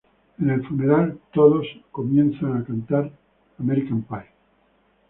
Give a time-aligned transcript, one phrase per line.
[0.39, 3.11] En el funeral todos comienzan a cantar
[3.59, 4.31] "American Pie".